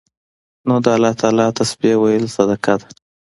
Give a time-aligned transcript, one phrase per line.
[0.67, 2.87] نو د الله تعالی تسبيح ويل صدقه ده